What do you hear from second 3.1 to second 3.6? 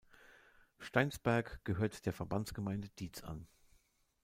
an.